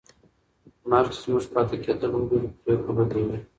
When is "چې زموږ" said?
1.13-1.43